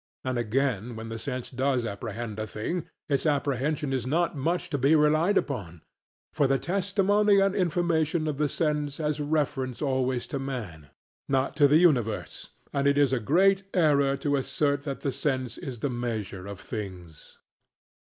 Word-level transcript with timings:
And 0.25 0.39
again 0.39 0.95
when 0.95 1.09
the 1.09 1.19
sense 1.19 1.51
does 1.51 1.85
apprehend 1.85 2.39
a 2.39 2.47
thing 2.47 2.89
its 3.07 3.27
apprehension 3.27 3.93
is 3.93 4.07
not 4.07 4.35
much 4.35 4.67
to 4.71 4.79
be 4.79 4.95
relied 4.95 5.37
upon. 5.37 5.83
For 6.33 6.47
the 6.47 6.57
testimony 6.57 7.39
and 7.39 7.53
information 7.53 8.27
of 8.27 8.39
the 8.39 8.49
sense 8.49 8.97
has 8.97 9.19
reference 9.19 9.79
always 9.79 10.25
to 10.33 10.39
man, 10.39 10.89
not 11.29 11.55
to 11.57 11.67
the 11.67 11.77
universe; 11.77 12.49
and 12.73 12.87
it 12.87 12.97
is 12.97 13.13
a 13.13 13.19
great 13.19 13.61
error 13.75 14.17
to 14.17 14.37
assert 14.37 14.85
that 14.85 15.01
the 15.01 15.11
sense 15.11 15.55
is 15.59 15.81
the 15.81 15.89
measure 15.91 16.47
of 16.47 16.59
things. 16.59 17.37